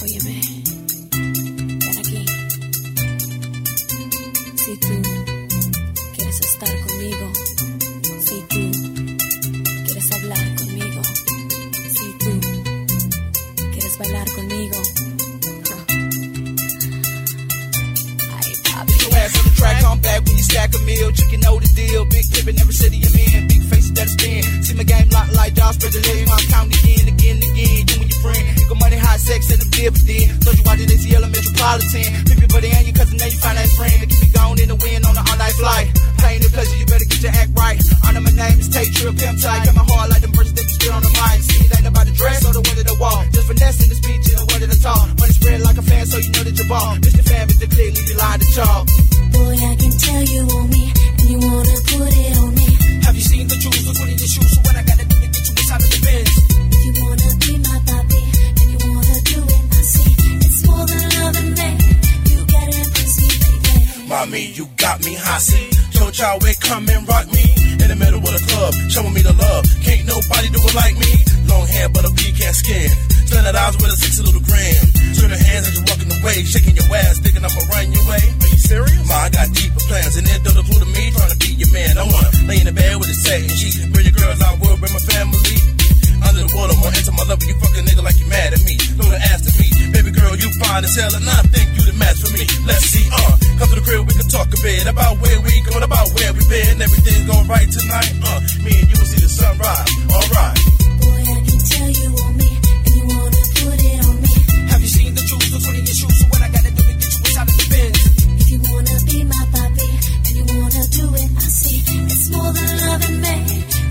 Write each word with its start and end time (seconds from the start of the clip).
Óyeme, 0.00 0.40
ven 1.10 1.98
aquí. 1.98 2.24
Si 4.56 4.76
tú 4.76 5.02
quieres 6.14 6.40
estar 6.40 6.80
conmigo, 6.86 7.32
si 8.24 8.40
tú 8.48 8.70
quieres 9.84 10.12
hablar 10.12 10.54
conmigo, 10.54 11.02
si 11.92 12.12
tú 12.18 12.40
quieres 13.72 13.98
bailar 13.98 14.30
conmigo. 14.32 14.76
The 19.28 19.50
track, 19.56 19.82
come 19.82 20.00
back 20.00 20.24
when 20.24 20.36
you 20.36 20.42
stack 20.42 20.74
a 20.74 20.78
meal. 20.84 21.10
Chicken 21.12 21.40
know 21.40 21.58
the 21.58 21.66
deal. 21.74 22.04
Big 22.04 22.24
tip 22.30 22.46
in 22.46 22.58
every 22.60 22.72
city 22.72 23.02
I'm 23.02 23.14
in. 23.18 23.48
Big 23.48 23.62
faces 23.64 23.92
that 23.94 24.08
spin. 24.08 24.62
See 24.62 24.74
my 24.74 24.84
game 24.84 25.08
locked 25.10 25.32
like 25.34 25.54
Josh 25.54 25.78
President. 25.78 26.30
I'm 26.30 26.38
counting 26.48 26.78
again, 26.78 27.08
again, 27.08 27.37
50. 29.78 30.42
So 30.42 30.50
you 30.50 30.62
watching 30.66 30.90
this 30.90 31.06
yellow 31.06 31.30
metropolitan. 31.30 32.10
50 32.26 32.46
buddy 32.50 32.70
and 32.74 32.84
your 32.90 32.96
cousin, 32.98 33.14
now 33.14 33.30
you 33.30 33.38
find 33.38 33.56
that 33.58 33.70
friend 33.78 33.94
that 34.02 34.10
keep 34.10 34.26
you 34.26 34.32
gone 34.34 34.58
in 34.58 34.68
the 34.74 34.78
wind 34.78 35.06
on 35.06 35.14
the 35.14 35.22
all-night 35.22 35.54
flight. 35.54 35.86
Pain 36.18 36.42
the 36.42 36.50
pleasure, 36.50 36.76
you 36.82 36.86
better 36.90 37.06
get 37.06 37.22
your 37.22 37.34
act 37.38 37.50
right. 37.54 37.78
I 38.02 38.10
know 38.10 38.22
my 38.26 38.34
name 38.34 38.58
is 38.58 38.68
Tate 38.68 38.90
Trill 38.98 39.14
Pimp 39.14 39.38
Tight. 39.38 39.62
Got 39.70 39.78
my 39.78 39.86
heart 39.86 40.10
like 40.10 40.22
them 40.26 40.34
verses 40.34 40.54
that 40.58 40.66
you 40.66 40.74
spit 40.74 40.90
on 40.90 41.02
the 41.06 41.12
mic. 41.14 41.38
See, 41.46 41.62
it 41.62 41.70
ain't 41.78 41.86
about 41.86 42.06
the 42.10 42.16
dress 42.18 42.42
or 42.42 42.52
the 42.58 42.62
way 42.66 42.74
of 42.74 42.86
the 42.90 42.98
wall. 42.98 43.22
Just 43.30 43.46
finesse 43.46 43.78
in 43.78 43.88
the 43.88 43.98
speech 44.02 44.24
and 44.34 44.38
the 44.42 44.46
word 44.50 44.62
of 44.66 44.70
the 44.74 44.80
talk. 44.82 45.06
Money 45.14 45.34
spread 45.38 45.60
like 45.62 45.78
a 45.78 45.84
fan, 45.86 46.04
so 46.10 46.18
you 46.18 46.30
know 46.34 46.42
that 46.42 46.54
you're 46.58 46.66
ball. 46.66 46.98
Mommy, 64.38 64.54
you 64.54 64.66
got 64.78 65.02
me 65.02 65.18
hot. 65.18 65.42
See, 65.42 65.66
told 65.98 66.14
y'all 66.14 66.38
we 66.38 66.54
come 66.62 66.86
and 66.86 67.02
rock 67.10 67.26
me 67.26 67.42
in 67.82 67.90
the 67.90 67.98
middle 67.98 68.22
of 68.22 68.30
the 68.30 68.42
club, 68.46 68.70
showing 68.86 69.10
me 69.10 69.18
the 69.18 69.34
love. 69.34 69.66
Can't 69.82 70.06
nobody 70.06 70.46
do 70.54 70.62
it 70.62 70.74
like 70.78 70.94
me. 70.94 71.10
Long 71.50 71.66
hair, 71.66 71.90
but 71.90 72.06
a 72.06 72.10
pecan 72.14 72.54
skin. 72.54 72.86
Standing 73.26 73.58
eyes 73.58 73.74
with 73.82 73.90
a 73.90 73.98
sexy 73.98 74.22
little 74.22 74.44
grin. 74.46 74.78
Turn 75.18 75.34
your 75.34 75.42
hands 75.42 75.66
as 75.66 75.74
you're 75.74 75.88
walking 75.90 76.10
away, 76.14 76.46
shaking 76.46 76.78
your 76.78 76.86
ass, 76.86 77.18
thinking 77.18 77.42
I'ma 77.42 77.62
run 77.66 77.90
your 77.90 78.06
way. 78.06 78.22
Are 78.22 78.50
you 78.54 78.60
serious? 78.62 79.02
Ma, 79.10 79.26
I 79.26 79.30
got 79.34 79.50
deeper 79.50 79.82
plans, 79.90 80.14
and 80.14 80.26
it 80.30 80.38
don't 80.46 80.54
include 80.54 80.86
me 80.86 81.10
trying 81.10 81.34
to 81.34 81.38
be 81.42 81.50
your 81.58 81.72
man. 81.74 81.98
I 81.98 82.06
wanna 82.06 82.30
lay 82.46 82.62
in 82.62 82.70
the 82.70 82.74
bed 82.78 82.94
with 82.94 83.10
a 83.10 83.18
second 83.18 83.50
sheet, 83.58 83.90
bring 83.90 84.06
your 84.06 84.14
girls 84.14 84.38
out, 84.38 84.54
world, 84.62 84.78
bring 84.78 84.94
my 84.94 85.02
family. 85.02 85.58
Under 86.22 86.46
the 86.46 86.50
water, 86.54 86.78
more 86.78 86.94
into 86.94 87.10
my 87.10 87.26
love, 87.26 87.42
you 87.42 87.58
fucking 87.58 87.84
nigga 87.90 88.06
like 88.06 88.18
you 88.22 88.30
mad 88.30 88.54
at 88.54 88.62
me. 88.62 88.78
Throw 88.78 89.10
the 89.10 89.18
ass 89.18 89.42
to 89.46 89.52
me, 89.58 89.66
baby 89.90 90.14
girl, 90.14 90.38
you 90.38 90.46
fine 90.62 90.86
as 90.86 90.94
hell, 90.94 91.10
and 91.10 91.26
I 91.26 91.42
think 91.50 91.67
about 94.98 95.14
where 95.22 95.40
we 95.46 95.54
going, 95.62 95.84
about 95.86 96.08
where 96.18 96.32
we 96.34 96.42
been. 96.50 96.82
Everything's 96.82 97.24
going 97.30 97.46
right 97.46 97.70
tonight, 97.70 98.10
uh, 98.26 98.40
me 98.66 98.72
and 98.82 98.88
you 98.90 98.96
will 98.98 99.06
see 99.06 99.22
the 99.22 99.30
sunrise. 99.30 99.90
Alright. 100.10 100.58
Boy, 100.98 101.20
I 101.22 101.38
can 101.46 101.60
tell 101.70 101.90
you 102.02 102.08
want 102.18 102.34
me, 102.34 102.50
and 102.50 102.94
you 102.98 103.04
wanna 103.06 103.42
put 103.54 103.78
it 103.78 103.98
on 104.02 104.16
me. 104.18 104.34
Have 104.74 104.82
you 104.82 104.90
seen 104.90 105.14
the 105.14 105.22
jewels? 105.22 105.46
Look 105.54 105.62
what 105.62 105.78
in 105.78 105.86
your 105.86 105.98
shoes. 106.02 106.14
So 106.18 106.24
what 106.34 106.42
I 106.42 106.50
gotta 106.50 106.72
do 106.74 106.82
to 106.82 106.94
get 106.98 107.10
you 107.14 107.22
inside 107.30 107.46
of 107.46 107.54
the 107.54 107.66
Benz? 107.70 107.98
If 108.42 108.46
you 108.50 108.58
wanna 108.66 108.96
be 109.06 109.18
my 109.22 109.42
papi, 109.54 109.90
and 110.26 110.34
you 110.34 110.44
wanna 110.58 110.84
do 110.90 111.06
it, 111.14 111.30
I 111.30 111.46
see. 111.46 111.78
It's 112.10 112.26
more 112.34 112.50
than 112.50 112.70
loving 112.82 113.18
me. 113.22 113.36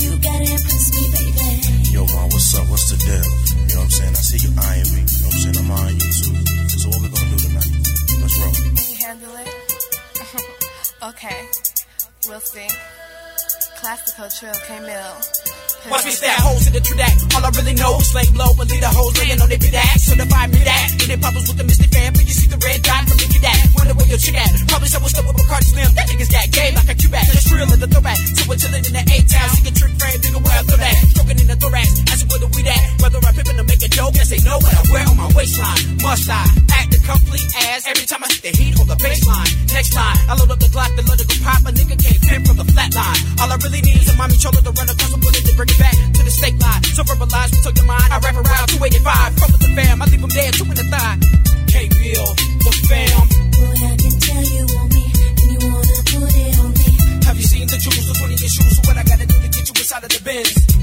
You 0.00 0.10
gotta 0.24 0.46
impress 0.56 0.86
me, 0.96 1.04
baby. 1.12 1.48
Yo, 1.92 2.00
man, 2.08 2.26
what's 2.32 2.48
up? 2.56 2.64
What's 2.72 2.88
the 2.88 2.96
deal? 2.96 3.28
You 3.68 3.76
know 3.76 3.84
what 3.84 3.92
I'm 3.92 3.98
saying? 4.00 4.16
I 4.16 4.22
see 4.24 4.40
you 4.40 4.50
eyeing 4.56 4.88
me. 4.96 5.02
You 5.04 5.20
know 5.20 5.28
what 5.28 5.36
I'm 5.36 5.52
saying? 5.52 5.58
I'm 5.60 5.70
eyeing 5.84 6.00
you 6.00 6.10
too. 6.16 6.36
So 6.80 6.84
what 6.88 7.00
we 7.04 7.08
gonna 7.12 7.28
do 7.28 7.38
tonight? 7.44 7.72
Let's 8.24 8.36
roll. 8.40 8.56
Can 8.56 8.72
you 8.72 8.96
handle 9.04 9.36
it? 9.36 10.60
okay, 11.10 11.48
we'll 12.28 12.40
see. 12.40 12.68
Classical 13.76 14.28
Trill 14.32 14.56
K-Mill. 14.64 15.12
Watch 15.92 16.08
me 16.08 16.16
stab 16.16 16.40
holes 16.40 16.64
in 16.64 16.72
the 16.72 16.80
true 16.80 16.96
that. 16.96 17.12
All 17.36 17.44
I 17.44 17.52
really 17.60 17.76
know 17.76 18.00
is 18.00 18.08
slay 18.08 18.24
blow 18.32 18.48
and 18.56 18.64
lead 18.64 18.80
the 18.80 18.88
hoes 18.88 19.12
laying 19.20 19.36
on 19.36 19.52
big 19.52 19.60
ass. 19.76 20.08
Certified 20.08 20.48
me 20.48 20.64
that. 20.64 20.96
Getting 20.96 21.20
problems 21.20 21.44
with 21.52 21.60
the 21.60 21.66
Misty 21.68 21.84
fan, 21.92 22.16
but 22.16 22.24
you 22.24 22.32
see 22.32 22.48
the 22.48 22.56
red 22.64 22.80
dot 22.80 23.04
from 23.04 23.20
the 23.20 23.28
get 23.28 23.44
that. 23.44 23.60
Wonder 23.76 23.92
where 23.92 24.08
your 24.08 24.16
chick 24.16 24.32
at. 24.40 24.48
Probably 24.64 24.88
someone 24.88 25.12
stuck 25.12 25.28
with 25.28 25.36
Bacardi 25.36 25.76
Slim. 25.76 25.92
That 25.92 26.08
nigga's 26.08 26.32
got 26.32 26.48
game 26.48 26.72
like 26.72 26.88
a 26.88 26.96
Cubac. 26.96 27.28
Just 27.28 27.52
real 27.52 27.68
in 27.68 27.80
the 27.84 27.88
throwback. 27.92 28.16
So 28.16 28.48
we're 28.48 28.56
chillin' 28.56 28.88
in 28.88 28.94
the 28.96 29.04
A-town. 29.04 29.48
See 29.60 29.68
a 29.68 29.72
trick 29.76 29.92
frame, 30.00 30.18
nigga, 30.24 30.40
where 30.40 30.56
I 30.56 30.62
throw 30.64 30.80
that. 30.80 30.96
Stroking 31.12 31.38
in 31.44 31.48
the 31.52 31.56
thorax. 31.60 31.88
Asking 32.08 32.28
where 32.32 32.40
the 32.40 32.48
weed 32.56 32.68
at. 32.72 32.80
Whether 33.04 33.20
I'm 33.20 33.34
pippin' 33.36 33.60
or 33.60 33.68
make 33.68 33.84
a 33.84 33.90
dope. 33.92 34.16
Yes, 34.16 34.32
they 34.32 34.40
know 34.40 34.56
what 34.56 34.72
I 34.72 34.82
wear 34.88 35.04
on 35.04 35.16
my 35.20 35.28
waistline. 35.36 36.00
Must 36.00 36.32
I 36.32 36.48
the 36.48 36.83
complete 37.04 37.48
ass 37.68 37.86
every 37.86 38.06
time 38.08 38.24
I 38.24 38.28
hit 38.32 38.42
the 38.42 38.52
heat 38.56 38.74
on 38.80 38.88
the 38.88 38.96
baseline? 38.96 39.52
Next 39.72 39.92
line, 39.94 40.18
I 40.28 40.32
load 40.34 40.50
up 40.50 40.58
the 40.58 40.72
Glock, 40.72 40.90
the 40.96 41.04
go 41.04 41.14
pop. 41.44 41.60
A 41.64 41.70
nigga 41.70 41.96
can't 42.00 42.20
pin 42.24 42.40
from 42.44 42.56
the 42.56 42.66
flat 42.72 42.90
line. 42.96 43.20
All 43.40 43.52
I 43.52 43.56
really 43.60 43.84
need 43.84 44.00
is 44.00 44.08
a 44.08 44.16
mommy 44.16 44.36
shoulder 44.40 44.64
to 44.64 44.72
run 44.72 44.88
across 44.88 45.12
the 45.12 45.20
bullet 45.20 45.44
to 45.44 45.52
bring 45.54 45.68
it 45.68 45.78
back 45.78 45.94
to 45.94 46.20
the 46.24 46.32
state 46.32 46.56
line. 46.58 46.82
So 46.96 47.04
verbalize 47.04 47.52
we 47.52 47.60
took 47.60 47.76
your 47.76 47.86
mind. 47.86 48.08
I 48.08 48.18
rap 48.24 48.36
around 48.40 48.66
285. 48.72 49.36
From 49.36 49.48
with 49.52 49.62
the 49.62 49.70
fam, 49.76 50.00
I 50.00 50.04
leave 50.08 50.22
them 50.24 50.32
dead, 50.32 50.50
two 50.56 50.64
in 50.64 50.76
the 50.76 50.86
thigh. 50.88 51.16
K-Bill, 51.68 52.28
the 52.64 52.72
fam. 52.88 53.24
Boy, 53.52 53.76
I 53.84 53.94
can 54.00 54.14
tell 54.18 54.44
you 54.44 54.64
want 54.72 54.88
me, 54.96 55.04
and 55.04 55.48
you 55.52 55.60
wanna 55.68 56.00
put 56.08 56.32
it 56.32 56.54
on 56.56 56.70
me. 56.72 56.88
Have 57.28 57.36
you 57.36 57.46
seen 57.46 57.66
the 57.68 57.78
jewels? 57.78 58.16
One 58.20 58.32
in 58.32 58.38
shoes. 58.40 58.72
So 58.76 58.80
what 58.88 58.96
I 58.96 59.04
gotta 59.04 59.26
do 59.28 59.36
to 59.36 59.48
get 59.52 59.64
you 59.68 59.74
inside 59.76 60.04
of 60.04 60.10
the 60.10 60.20
Benz? 60.24 60.73